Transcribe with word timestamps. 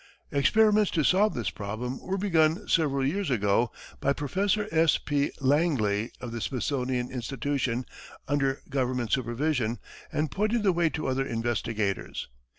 Experiments 0.31 0.89
to 0.89 1.03
solve 1.03 1.35
this 1.35 1.51
problem 1.51 1.99
were 1.99 2.17
begun 2.17 2.67
several 2.67 3.05
years 3.05 3.29
ago 3.29 3.71
by 3.99 4.13
Professor 4.13 4.67
S. 4.71 4.97
P. 4.97 5.31
Langley, 5.39 6.11
of 6.19 6.31
the 6.31 6.41
Smithsonian 6.41 7.11
Institution, 7.11 7.85
under 8.27 8.63
government 8.67 9.11
supervision, 9.11 9.77
and 10.11 10.31
pointed 10.31 10.63
the 10.63 10.73
way 10.73 10.89
to 10.89 11.05
other 11.05 11.23
investigators. 11.27 12.29